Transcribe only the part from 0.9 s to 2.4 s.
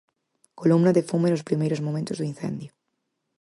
de fume nos primeiros momentos do